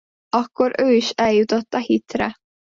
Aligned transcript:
Akkor 0.29 0.71
ő 0.81 0.91
is 0.93 1.09
eljutott 1.09 1.73
a 1.73 1.77
hitre. 1.77 2.33